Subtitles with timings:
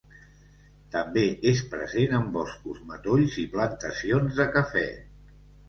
[0.95, 4.87] També és present en boscos, matolls i plantacions de cafè.